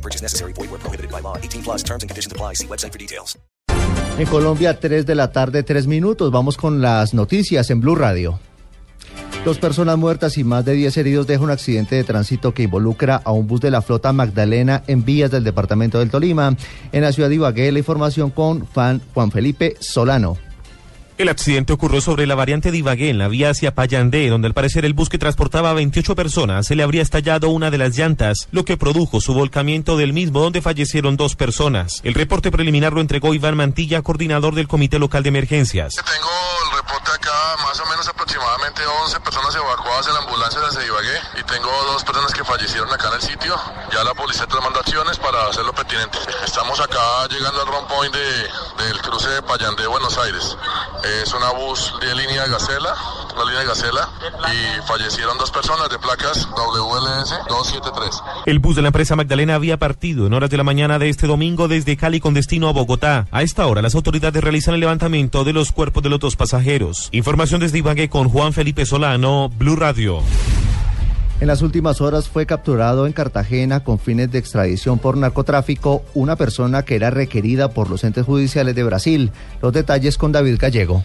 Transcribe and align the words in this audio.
No 0.00 0.02
purchase 0.02 0.22
necessary. 0.22 0.54
Void 0.54 0.70
where 0.70 0.80
prohibited 0.80 1.10
by 1.10 1.20
law. 1.20 1.36
18 1.36 1.62
plus 1.62 1.82
terms 1.82 2.02
and 2.02 2.08
conditions 2.08 2.32
apply. 2.32 2.54
See 2.54 2.66
website 2.66 2.92
for 2.92 2.98
details. 2.98 3.38
En 4.18 4.26
Colombia, 4.26 4.78
3 4.78 5.04
de 5.04 5.14
la 5.14 5.30
tarde, 5.30 5.62
3 5.62 5.86
minutos. 5.86 6.30
Vamos 6.30 6.56
con 6.56 6.80
las 6.80 7.14
noticias 7.14 7.70
en 7.70 7.80
Blue 7.80 7.94
Radio. 7.94 8.38
Dos 9.44 9.58
personas 9.58 9.96
muertas 9.96 10.36
y 10.36 10.44
más 10.44 10.64
de 10.64 10.74
10 10.74 10.96
heridos 10.98 11.26
deja 11.26 11.42
un 11.42 11.50
accidente 11.50 11.96
de 11.96 12.04
tránsito 12.04 12.52
que 12.52 12.64
involucra 12.64 13.20
a 13.24 13.32
un 13.32 13.46
bus 13.46 13.60
de 13.60 13.70
la 13.70 13.80
flota 13.80 14.12
Magdalena 14.12 14.82
en 14.86 15.04
vías 15.04 15.30
del 15.30 15.44
departamento 15.44 15.98
del 15.98 16.10
Tolima. 16.10 16.56
En 16.92 17.02
la 17.02 17.12
ciudad 17.12 17.30
de 17.30 17.36
Ibagué, 17.36 17.72
la 17.72 17.78
información 17.78 18.30
con 18.30 18.66
Juan 18.66 19.30
Felipe 19.32 19.76
Solano. 19.80 20.36
El 21.20 21.28
accidente 21.28 21.74
ocurrió 21.74 22.00
sobre 22.00 22.26
la 22.26 22.34
variante 22.34 22.70
de 22.70 22.78
Ibagué, 22.78 23.10
en 23.10 23.18
la 23.18 23.28
vía 23.28 23.50
hacia 23.50 23.74
Payandé, 23.74 24.30
donde 24.30 24.46
al 24.46 24.54
parecer 24.54 24.86
el 24.86 24.94
bus 24.94 25.10
que 25.10 25.18
transportaba 25.18 25.68
a 25.68 25.74
28 25.74 26.16
personas 26.16 26.66
se 26.66 26.74
le 26.74 26.82
habría 26.82 27.02
estallado 27.02 27.50
una 27.50 27.70
de 27.70 27.76
las 27.76 27.94
llantas, 27.94 28.48
lo 28.52 28.64
que 28.64 28.78
produjo 28.78 29.20
su 29.20 29.34
volcamiento 29.34 29.98
del 29.98 30.14
mismo, 30.14 30.40
donde 30.40 30.62
fallecieron 30.62 31.18
dos 31.18 31.36
personas. 31.36 32.00
El 32.04 32.14
reporte 32.14 32.50
preliminar 32.50 32.94
lo 32.94 33.02
entregó 33.02 33.34
Iván 33.34 33.54
Mantilla, 33.54 34.00
coordinador 34.00 34.54
del 34.54 34.66
Comité 34.66 34.98
Local 34.98 35.22
de 35.22 35.28
Emergencias. 35.28 35.96
Tengo 35.96 36.30
el 36.64 36.78
reporte 36.78 37.10
acá, 37.10 37.56
más 37.64 37.78
o 37.80 37.84
menos 37.90 38.08
aproximadamente 38.08 38.80
11 39.04 39.20
personas 39.20 39.54
evacuadas 39.54 40.06
en 40.06 40.14
la 40.14 40.20
ambulancia 40.20 40.60
desde 40.60 40.86
Ibagué 40.86 41.18
y 41.38 41.42
tengo 41.44 41.70
dos 41.92 42.02
personas 42.02 42.32
que 42.32 42.44
fallecieron 42.44 42.90
acá 42.94 43.08
en 43.08 43.14
el 43.16 43.20
sitio. 43.20 43.60
Ya 43.92 44.02
la 44.04 44.14
policía 44.14 44.46
tomando 44.46 44.80
acciones 44.80 45.18
para 45.18 45.48
hacer 45.48 45.66
lo 45.66 45.74
pertinente. 45.74 46.16
Estamos 46.46 46.80
acá 46.80 47.28
llegando 47.28 47.60
al 47.60 47.66
rompoint 47.66 48.14
de, 48.14 48.84
del 48.84 49.02
cruce 49.02 49.28
de 49.28 49.42
Payandé, 49.42 49.86
Buenos 49.86 50.16
Aires. 50.16 50.56
Es 51.02 51.32
una 51.32 51.50
bus 51.52 51.94
de 52.00 52.14
línea 52.14 52.46
Gacela, 52.46 52.94
una 53.34 53.44
línea 53.44 53.64
Gacela, 53.64 54.08
y 54.52 54.86
fallecieron 54.86 55.38
dos 55.38 55.50
personas 55.50 55.88
de 55.88 55.98
placas 55.98 56.46
WLS 56.50 57.30
273. 57.48 58.22
El 58.46 58.58
bus 58.58 58.76
de 58.76 58.82
la 58.82 58.88
empresa 58.88 59.16
Magdalena 59.16 59.54
había 59.54 59.78
partido 59.78 60.26
en 60.26 60.34
horas 60.34 60.50
de 60.50 60.58
la 60.58 60.64
mañana 60.64 60.98
de 60.98 61.08
este 61.08 61.26
domingo 61.26 61.68
desde 61.68 61.96
Cali 61.96 62.20
con 62.20 62.34
destino 62.34 62.68
a 62.68 62.72
Bogotá. 62.72 63.26
A 63.30 63.42
esta 63.42 63.66
hora 63.66 63.82
las 63.82 63.94
autoridades 63.94 64.42
realizan 64.42 64.74
el 64.74 64.80
levantamiento 64.80 65.44
de 65.44 65.52
los 65.52 65.72
cuerpos 65.72 66.02
de 66.02 66.10
los 66.10 66.20
dos 66.20 66.36
pasajeros. 66.36 67.08
Información 67.12 67.60
desde 67.60 67.78
Ibagué 67.78 68.10
con 68.10 68.28
Juan 68.28 68.52
Felipe 68.52 68.84
Solano, 68.84 69.48
Blue 69.48 69.76
Radio. 69.76 70.22
En 71.40 71.46
las 71.46 71.62
últimas 71.62 72.02
horas 72.02 72.28
fue 72.28 72.44
capturado 72.44 73.06
en 73.06 73.14
Cartagena 73.14 73.82
con 73.82 73.98
fines 73.98 74.30
de 74.30 74.38
extradición 74.38 74.98
por 74.98 75.16
narcotráfico 75.16 76.02
una 76.12 76.36
persona 76.36 76.84
que 76.84 76.96
era 76.96 77.08
requerida 77.08 77.70
por 77.70 77.88
los 77.88 78.04
entes 78.04 78.26
judiciales 78.26 78.74
de 78.74 78.84
Brasil. 78.84 79.32
Los 79.62 79.72
detalles 79.72 80.18
con 80.18 80.32
David 80.32 80.58
Gallego. 80.58 81.02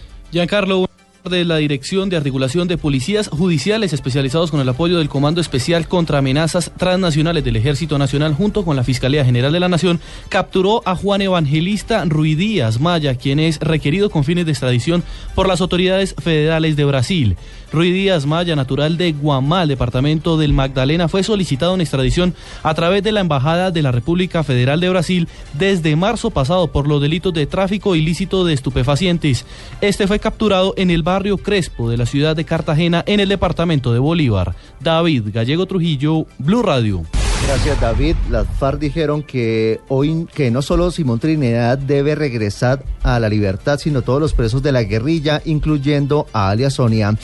De 1.28 1.44
la 1.44 1.56
Dirección 1.56 2.08
de 2.08 2.16
Articulación 2.16 2.68
de 2.68 2.78
Policías 2.78 3.28
Judiciales 3.28 3.92
especializados 3.92 4.50
con 4.50 4.60
el 4.60 4.68
apoyo 4.68 4.98
del 4.98 5.08
Comando 5.08 5.40
Especial 5.40 5.88
contra 5.88 6.18
Amenazas 6.18 6.70
Transnacionales 6.76 7.44
del 7.44 7.56
Ejército 7.56 7.98
Nacional 7.98 8.34
junto 8.34 8.64
con 8.64 8.76
la 8.76 8.84
Fiscalía 8.84 9.24
General 9.24 9.52
de 9.52 9.60
la 9.60 9.68
Nación 9.68 10.00
capturó 10.28 10.82
a 10.84 10.94
Juan 10.94 11.22
Evangelista 11.22 12.04
Ruidías 12.04 12.80
Maya, 12.80 13.16
quien 13.16 13.40
es 13.40 13.58
requerido 13.58 14.10
con 14.10 14.24
fines 14.24 14.46
de 14.46 14.52
extradición 14.52 15.02
por 15.34 15.48
las 15.48 15.60
autoridades 15.60 16.14
federales 16.18 16.76
de 16.76 16.84
Brasil. 16.84 17.36
Ruiz 17.72 17.92
Díaz 17.92 18.26
Maya, 18.26 18.54
natural 18.54 18.96
de 18.96 19.12
Guamal, 19.12 19.66
departamento 19.68 20.38
del 20.38 20.52
Magdalena, 20.52 21.08
fue 21.08 21.24
solicitado 21.24 21.74
en 21.74 21.80
extradición 21.80 22.34
a 22.62 22.72
través 22.74 23.02
de 23.02 23.10
la 23.10 23.20
Embajada 23.20 23.72
de 23.72 23.82
la 23.82 23.90
República 23.90 24.44
Federal 24.44 24.80
de 24.80 24.88
Brasil 24.88 25.28
desde 25.54 25.96
marzo 25.96 26.30
pasado 26.30 26.68
por 26.68 26.86
los 26.86 27.02
delitos 27.02 27.34
de 27.34 27.46
tráfico 27.46 27.96
ilícito 27.96 28.44
de 28.44 28.54
estupefacientes. 28.54 29.44
Este 29.80 30.06
fue 30.06 30.20
capturado 30.20 30.74
en 30.76 30.90
el 30.90 31.02
barrio 31.02 31.15
Crespo 31.42 31.88
de 31.88 31.96
la 31.96 32.04
ciudad 32.04 32.36
de 32.36 32.44
Cartagena, 32.44 33.02
en 33.06 33.20
el 33.20 33.28
departamento 33.30 33.92
de 33.92 33.98
Bolívar. 33.98 34.54
David 34.80 35.24
Gallego 35.32 35.66
Trujillo, 35.66 36.26
Blue 36.38 36.62
Radio. 36.62 37.04
Gracias 37.46 37.80
David. 37.80 38.16
Las 38.30 38.46
FARC 38.58 38.78
dijeron 38.78 39.22
que 39.22 39.80
hoy 39.88 40.26
que 40.34 40.50
no 40.50 40.60
solo 40.60 40.90
Simón 40.90 41.18
Trinidad 41.18 41.78
debe 41.78 42.14
regresar 42.14 42.84
a 43.02 43.18
la 43.18 43.28
libertad, 43.28 43.78
sino 43.78 44.02
todos 44.02 44.20
los 44.20 44.34
presos 44.34 44.62
de 44.62 44.72
la 44.72 44.82
guerrilla, 44.82 45.40
incluyendo 45.44 46.26
a 46.32 46.50
alias 46.50 46.74
Sonia. 46.74 47.16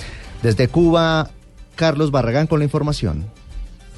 Desde 0.42 0.69
Cuba, 0.69 1.31
Carlos 1.76 2.10
Barragán 2.10 2.47
con 2.47 2.60
la 2.60 2.64
información. 2.64 3.26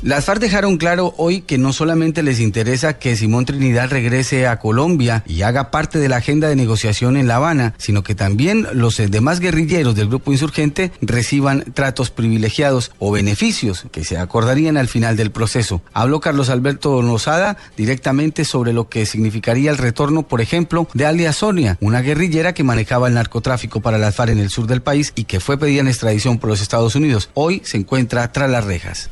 Las 0.03 0.27
FARC 0.27 0.41
dejaron 0.41 0.77
claro 0.77 1.15
hoy 1.17 1.41
que 1.41 1.57
no 1.57 1.73
solamente 1.73 2.23
les 2.23 2.39
interesa 2.39 2.99
que 2.99 3.17
Simón 3.17 3.47
Trinidad 3.47 3.91
regrese 3.91 4.47
a 4.47 4.59
Colombia 4.59 5.23
y 5.27 5.43
haga 5.43 5.71
parte 5.71 5.99
de 5.99 6.11
la 6.11 6.17
agenda 6.17 6.49
de 6.49 6.57
negociación 6.57 7.17
en 7.17 7.27
La 7.27 7.37
Habana, 7.37 7.73
sino 7.79 8.03
que 8.03 8.15
también 8.15 8.67
los 8.75 8.99
demás 8.99 9.41
guerrilleros 9.41 9.95
del 9.95 10.09
grupo 10.09 10.33
insurgente 10.33 10.93
reciban 11.01 11.65
tratos 11.73 12.11
privilegiados 12.11 12.93
o 12.99 13.13
beneficios 13.13 13.87
que 13.93 14.05
se 14.05 14.19
acordarían 14.19 14.77
al 14.77 14.89
final 14.89 15.17
del 15.17 15.31
proceso. 15.31 15.81
Habló 15.95 16.21
Carlos 16.21 16.51
Alberto 16.51 17.01
Lozada 17.01 17.57
directamente 17.77 18.45
sobre 18.45 18.75
lo 18.75 18.89
que 18.91 19.07
significaría 19.07 19.71
el 19.71 19.79
retorno, 19.79 20.25
por 20.25 20.43
ejemplo, 20.43 20.87
de 20.93 21.07
Alia 21.07 21.33
Sonia, 21.33 21.79
una 21.81 22.03
guerrillera 22.03 22.53
que 22.53 22.63
manejaba 22.63 23.09
el 23.09 23.15
narcotráfico 23.15 23.81
para 23.81 23.99
las 23.99 24.15
FARC 24.15 24.33
en 24.33 24.39
el 24.39 24.51
sur 24.51 24.67
del 24.67 24.83
país 24.83 25.13
y 25.15 25.25
que 25.25 25.41
fue 25.41 25.57
pedida 25.57 25.81
en 25.81 25.89
extradición 25.89 26.39
por 26.39 26.51
los 26.51 26.61
Estados 26.61 26.95
Unidos. 26.95 27.31
Hoy 27.33 27.63
se 27.65 27.79
encuentra 27.79 28.31
tras 28.33 28.51
las 28.51 28.65
rejas. 28.65 29.11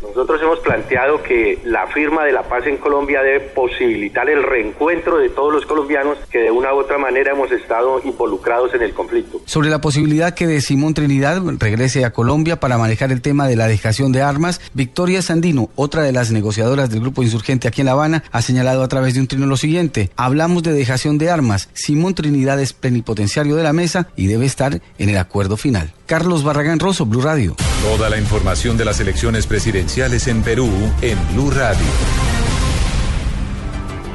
Planteado 0.73 1.23
que 1.23 1.59
la 1.67 1.87
firma 1.89 2.25
de 2.25 2.33
la 2.33 2.45
paz 2.45 2.67
en 2.67 2.79
Colombia 2.79 3.23
debe 3.23 3.41
posibilitar 3.41 4.31
el 4.31 4.43
reencuentro 4.43 5.19
de 5.19 5.29
todos 5.29 5.53
los 5.53 5.67
colombianos 5.67 6.17
que 6.31 6.39
de 6.39 6.51
una 6.51 6.73
u 6.73 6.79
otra 6.79 6.97
manera 6.97 7.33
hemos 7.33 7.53
estado 7.53 8.01
involucrados 8.03 8.73
en 8.73 8.81
el 8.81 8.95
conflicto. 8.95 9.43
Sobre 9.45 9.69
la 9.69 9.83
posibilidad 9.83 10.33
que 10.33 10.47
de 10.47 10.63
Simón 10.63 10.95
Trinidad 10.95 11.43
regrese 11.59 12.07
a 12.07 12.11
Colombia 12.13 12.59
para 12.59 12.79
manejar 12.79 13.13
el 13.13 13.21
tema 13.21 13.47
de 13.47 13.57
la 13.57 13.69
dejación 13.69 14.13
de 14.13 14.23
armas, 14.23 14.63
Victoria 14.73 15.21
Sandino, 15.21 15.69
otra 15.77 16.05
de 16.05 16.13
las 16.13 16.31
negociadoras 16.31 16.89
del 16.89 17.01
grupo 17.01 17.23
insurgente 17.23 17.69
aquí 17.69 17.83
en 17.83 17.87
La 17.87 17.93
Habana, 17.93 18.25
ha 18.33 18.41
señalado 18.41 18.83
a 18.83 18.89
través 18.89 19.13
de 19.13 19.21
un 19.21 19.27
trino 19.27 19.45
lo 19.45 19.59
siguiente. 19.59 20.09
Hablamos 20.17 20.63
de 20.63 20.73
dejación 20.73 21.19
de 21.19 21.29
armas. 21.29 21.69
Simón 21.75 22.15
Trinidad 22.15 22.59
es 22.59 22.73
plenipotenciario 22.73 23.57
de 23.57 23.63
la 23.63 23.75
mesa 23.75 24.09
y 24.17 24.27
debe 24.27 24.47
estar 24.47 24.81
en 24.97 25.09
el 25.11 25.19
acuerdo 25.19 25.59
final. 25.59 25.93
Carlos 26.07 26.45
Barragán 26.45 26.79
Rosso, 26.79 27.07
Blue 27.07 27.23
Radio. 27.23 27.57
Toda 27.83 28.11
la 28.11 28.19
información 28.19 28.77
de 28.77 28.85
las 28.85 29.01
elecciones 29.01 29.47
presidenciales 29.47 30.29
en 30.29 30.43
Perú 30.43 30.62
en 31.01 31.19
Blue 31.35 31.51
Radio. 31.51 31.85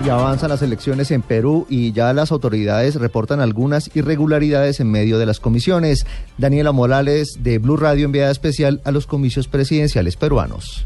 Y 0.06 0.10
avanzan 0.10 0.50
las 0.50 0.62
elecciones 0.62 1.12
en 1.12 1.22
Perú 1.22 1.66
y 1.70 1.92
ya 1.92 2.14
las 2.14 2.32
autoridades 2.32 2.96
reportan 2.96 3.42
algunas 3.42 3.94
irregularidades 3.96 4.80
en 4.80 4.90
medio 4.90 5.18
de 5.18 5.26
las 5.26 5.40
comisiones. 5.40 6.06
Daniela 6.38 6.72
Morales 6.72 7.40
de 7.42 7.58
Blue 7.58 7.78
Radio 7.78 8.06
enviada 8.06 8.32
especial 8.32 8.80
a 8.86 8.92
los 8.92 9.08
comicios 9.08 9.48
presidenciales 9.48 10.16
peruanos. 10.16 10.86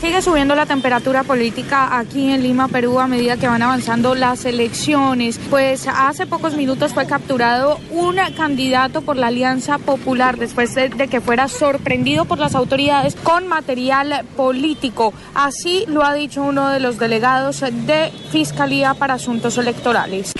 Sigue 0.00 0.22
subiendo 0.22 0.54
la 0.54 0.64
temperatura 0.64 1.24
política 1.24 1.98
aquí 1.98 2.30
en 2.30 2.44
Lima, 2.44 2.68
Perú, 2.68 3.00
a 3.00 3.08
medida 3.08 3.36
que 3.36 3.48
van 3.48 3.62
avanzando 3.62 4.14
las 4.14 4.44
elecciones. 4.44 5.40
Pues 5.50 5.88
hace 5.88 6.24
pocos 6.24 6.54
minutos 6.54 6.94
fue 6.94 7.06
capturado 7.06 7.80
un 7.90 8.16
candidato 8.36 9.02
por 9.02 9.16
la 9.16 9.26
Alianza 9.26 9.78
Popular 9.78 10.36
después 10.36 10.74
de, 10.76 10.90
que 10.90 11.20
fuera 11.20 11.48
sorprendido 11.48 12.26
por 12.26 12.38
las 12.38 12.54
autoridades 12.54 13.16
con 13.16 13.48
material 13.48 14.24
político. 14.36 15.12
Así 15.34 15.84
lo 15.88 16.04
ha 16.04 16.14
dicho 16.14 16.42
uno 16.42 16.70
de 16.70 16.78
los 16.78 16.98
delegados 16.98 17.60
de 17.60 18.12
Fiscalía 18.30 18.94
para 18.94 19.14
Asuntos 19.14 19.58
Electorales 19.58 20.32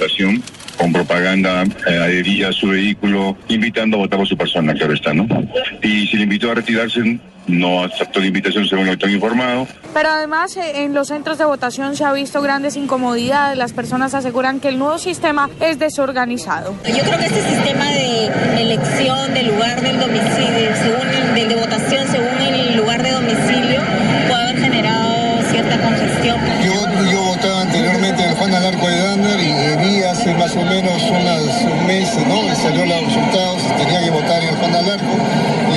con 0.78 0.92
propaganda 0.92 1.64
eh, 1.64 1.98
adhería 1.98 2.48
a 2.48 2.53
su 2.53 2.68
vehículo, 2.68 3.36
invitando 3.48 3.97
a 3.97 4.00
votar 4.00 4.21
por 4.21 4.28
su 4.28 4.36
persona, 4.36 4.72
claro 4.74 4.94
está, 4.94 5.12
¿no? 5.12 5.27
Y 5.83 6.06
si 6.06 6.16
le 6.16 6.22
invitó 6.22 6.53
a 6.53 6.54
retirarse, 6.54 7.18
no 7.48 7.84
aceptó 7.84 8.21
la 8.21 8.27
invitación 8.27 8.66
según 8.66 8.86
lo 8.86 8.97
que 8.97 9.06
han 9.06 9.12
informado. 9.12 9.66
Pero 9.95 10.10
además 10.10 10.56
eh, 10.56 10.84
en 10.84 10.95
los 10.95 11.09
centros 11.09 11.39
de 11.39 11.45
votación 11.45 11.97
se 11.97 12.04
ha 12.04 12.12
visto 12.12 12.41
grandes 12.42 12.77
incomodidades. 12.77 13.59
Las 13.59 13.72
personas 13.72 14.15
aseguran 14.15 14.60
que 14.60 14.68
el 14.68 14.78
nuevo 14.78 14.98
sistema 14.98 15.48
es 15.60 15.78
desorganizado. 15.78 16.74
Yo 16.84 17.03
creo 17.03 17.18
que 17.18 17.27
este 17.27 17.42
sistema 17.48 17.91
de 17.91 18.27
elección 18.60 19.34
del 19.34 19.48
lugar 19.48 19.80
del 19.80 19.98
domicilio, 19.98 20.77
según 20.77 21.09
el, 21.09 21.48
de 21.48 21.54
votación 21.54 22.06
según 22.09 22.39
el 22.41 22.77
lugar 22.77 23.03
de 23.03 23.10
domicilio, 23.12 23.80
puede 24.28 24.42
haber 24.42 24.59
generado 24.59 25.42
cierta 25.50 25.80
congestión. 25.80 26.36
Yo, 26.65 27.10
yo 27.10 27.22
votaba 27.22 27.62
anteriormente 27.62 28.22
en 28.22 28.30
el 28.30 28.36
Juan 28.36 28.54
Alarco 28.54 28.89
de 28.89 28.98
Dander 28.98 29.41
y 29.41 29.77
vi 29.78 30.03
hace 30.03 30.34
más 30.34 30.54
o 30.54 30.62
menos 30.65 31.03
unas, 31.10 31.65
un 31.65 31.86
mes, 31.86 32.09
¿no? 32.27 32.54
Salió 32.54 32.84
los 32.84 33.04
resultados, 33.04 33.62
tenía 33.78 34.00
que 34.04 34.10
votar 34.10 34.42
en 34.42 34.48
el 34.48 34.56
Juan 34.56 34.74
Alarco 34.74 35.67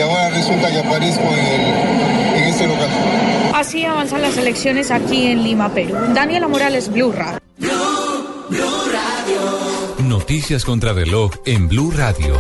resulta 0.52 0.72
que 0.72 0.88
aparezco 0.88 1.24
en, 1.24 1.46
el, 1.46 2.38
en 2.38 2.44
este 2.44 2.68
local. 2.68 2.90
Así 3.54 3.86
avanzan 3.86 4.22
las 4.22 4.38
elecciones 4.38 4.92
aquí 4.92 5.28
en 5.28 5.44
Lima, 5.44 5.74
Perú. 5.74 5.96
Daniela 6.14 6.48
Morales, 6.48 6.92
Blue 6.92 7.12
Radio. 7.12 7.40
Blue, 7.58 7.72
Blue 8.50 8.82
Radio. 8.92 10.08
Noticias 10.08 10.66
contra 10.66 10.94
reloj 10.94 11.32
en 11.46 11.68
Blue 11.68 11.92
Radio. 11.92 12.36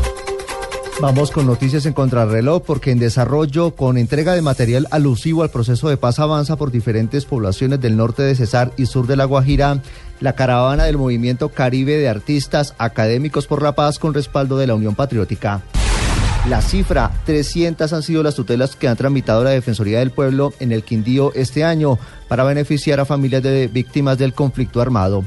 Vamos 0.99 1.31
con 1.31 1.47
noticias 1.47 1.85
en 1.87 1.93
contrarreloj 1.93 2.61
porque 2.63 2.91
en 2.91 2.99
desarrollo 2.99 3.71
con 3.71 3.97
entrega 3.97 4.35
de 4.35 4.41
material 4.43 4.87
alusivo 4.91 5.41
al 5.41 5.49
proceso 5.49 5.89
de 5.89 5.97
paz 5.97 6.19
avanza 6.19 6.57
por 6.57 6.69
diferentes 6.69 7.25
poblaciones 7.25 7.81
del 7.81 7.97
norte 7.97 8.21
de 8.21 8.35
Cesar 8.35 8.71
y 8.77 8.85
sur 8.85 9.07
de 9.07 9.15
La 9.15 9.25
Guajira 9.25 9.81
la 10.19 10.33
caravana 10.33 10.83
del 10.83 10.99
movimiento 10.99 11.49
Caribe 11.49 11.97
de 11.97 12.07
Artistas 12.07 12.75
Académicos 12.77 13.47
por 13.47 13.63
la 13.63 13.73
Paz 13.73 13.97
con 13.97 14.13
respaldo 14.13 14.57
de 14.57 14.67
la 14.67 14.75
Unión 14.75 14.93
Patriótica. 14.93 15.63
La 16.49 16.59
cifra, 16.59 17.11
300 17.25 17.93
han 17.93 18.01
sido 18.01 18.23
las 18.23 18.33
tutelas 18.33 18.75
que 18.75 18.87
han 18.87 18.97
tramitado 18.97 19.43
la 19.43 19.51
Defensoría 19.51 19.99
del 19.99 20.09
Pueblo 20.09 20.53
en 20.59 20.71
el 20.71 20.83
Quindío 20.83 21.31
este 21.35 21.63
año 21.63 21.99
para 22.27 22.43
beneficiar 22.43 22.99
a 22.99 23.05
familias 23.05 23.43
de 23.43 23.67
víctimas 23.67 24.17
del 24.17 24.33
conflicto 24.33 24.81
armado. 24.81 25.23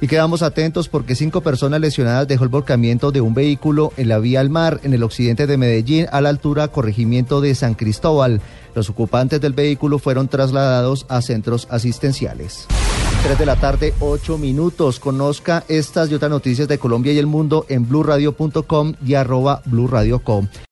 Y 0.00 0.06
quedamos 0.06 0.42
atentos 0.42 0.88
porque 0.88 1.14
cinco 1.14 1.42
personas 1.42 1.80
lesionadas 1.80 2.26
dejó 2.26 2.44
el 2.44 2.50
volcamiento 2.50 3.12
de 3.12 3.20
un 3.20 3.34
vehículo 3.34 3.92
en 3.98 4.08
la 4.08 4.18
vía 4.18 4.40
al 4.40 4.48
mar 4.48 4.80
en 4.82 4.94
el 4.94 5.02
occidente 5.02 5.46
de 5.46 5.58
Medellín 5.58 6.06
a 6.10 6.22
la 6.22 6.30
altura 6.30 6.68
corregimiento 6.68 7.42
de 7.42 7.54
San 7.54 7.74
Cristóbal. 7.74 8.40
Los 8.74 8.88
ocupantes 8.88 9.42
del 9.42 9.52
vehículo 9.52 9.98
fueron 9.98 10.28
trasladados 10.28 11.04
a 11.10 11.20
centros 11.20 11.68
asistenciales. 11.70 12.66
3 13.22 13.38
de 13.38 13.46
la 13.46 13.56
tarde, 13.56 13.94
8 14.00 14.38
minutos. 14.38 15.00
Conozca 15.00 15.64
estas 15.68 16.10
y 16.10 16.14
otras 16.14 16.30
noticias 16.30 16.68
de 16.68 16.78
Colombia 16.78 17.12
y 17.12 17.18
el 17.18 17.26
mundo 17.26 17.66
en 17.68 17.88
blurradio.com 17.88 18.94
y 19.04 19.14
arroba. 19.14 19.62